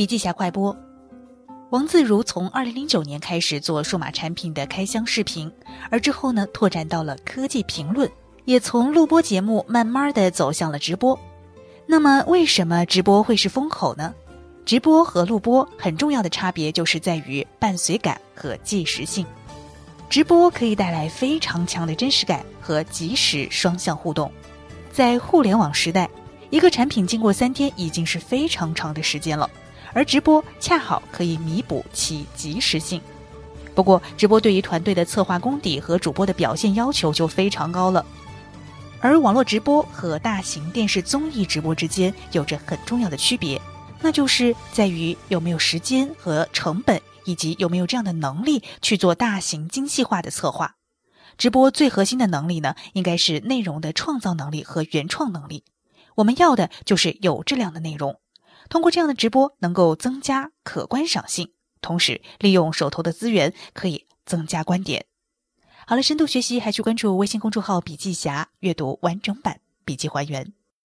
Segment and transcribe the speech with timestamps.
[0.00, 0.74] 笔记侠快播。
[1.68, 5.52] 王自如从二零零九年开始做数码产品的开箱视频，
[5.90, 8.10] 而之后呢，拓展到了科技评论，
[8.46, 11.20] 也从录播节目慢慢的走向了直播。
[11.84, 14.14] 那么，为什么直播会是风口呢？
[14.64, 19.26] 直播和录播很重要的差别就是在于伴随感和即时性。
[20.08, 24.32] 直播可以带来非常强的真实感和即时双向互动。
[24.90, 26.08] 在互联网时代，
[26.48, 29.50] 一个产品经过三天已经是非常长的时间了。
[29.92, 33.00] 而直播恰好可以弥补其及时性，
[33.74, 38.04] 不过直播对于团队的策划功底和主播的表现要求就非常高了。
[39.00, 43.60] 而网络直播和大型电视综艺直播之间有着很重要的区别，
[44.00, 50.76] 那就是在于有没有时间和成本，以及有没有这样的能力去做大型精细化的策划。
[51.38, 55.64] 直播最核心的能力呢，应该是内容的创造能力和原创能力。
[56.16, 58.19] 我们要的就是有质量的内容。
[58.70, 61.52] 通过这样的直播，能够增加可观赏性，
[61.82, 65.04] 同时利用手头的资源，可以增加观点。
[65.86, 70.52] 好了，深度学习还去关注微信公众号“笔记侠”，阅读完整版笔记还原。